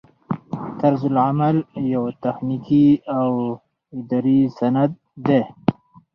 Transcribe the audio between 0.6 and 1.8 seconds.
طرزالعمل